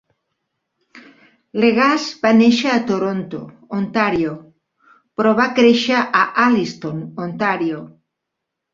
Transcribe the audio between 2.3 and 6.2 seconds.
néixer a Toronto, Ontario, però va créixer